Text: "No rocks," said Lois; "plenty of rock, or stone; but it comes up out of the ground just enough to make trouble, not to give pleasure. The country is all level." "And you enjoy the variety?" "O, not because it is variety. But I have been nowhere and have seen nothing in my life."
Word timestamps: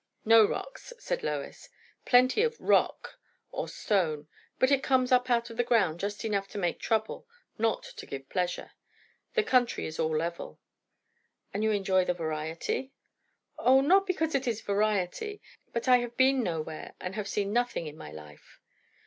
"No 0.25 0.43
rocks," 0.43 0.93
said 0.97 1.21
Lois; 1.21 1.69
"plenty 2.05 2.41
of 2.41 2.59
rock, 2.59 3.19
or 3.51 3.67
stone; 3.67 4.27
but 4.57 4.71
it 4.71 4.81
comes 4.81 5.11
up 5.11 5.29
out 5.29 5.51
of 5.51 5.57
the 5.57 5.63
ground 5.63 5.99
just 5.99 6.25
enough 6.25 6.47
to 6.47 6.57
make 6.57 6.79
trouble, 6.79 7.27
not 7.59 7.83
to 7.97 8.07
give 8.07 8.27
pleasure. 8.27 8.71
The 9.35 9.43
country 9.43 9.85
is 9.85 9.99
all 9.99 10.17
level." 10.17 10.59
"And 11.53 11.63
you 11.63 11.69
enjoy 11.69 12.03
the 12.05 12.15
variety?" 12.15 12.93
"O, 13.59 13.81
not 13.81 14.07
because 14.07 14.33
it 14.33 14.47
is 14.47 14.61
variety. 14.61 15.39
But 15.71 15.87
I 15.87 15.97
have 15.97 16.17
been 16.17 16.41
nowhere 16.41 16.95
and 16.99 17.13
have 17.13 17.27
seen 17.27 17.53
nothing 17.53 17.85
in 17.85 17.95
my 17.95 18.09
life." 18.11 18.59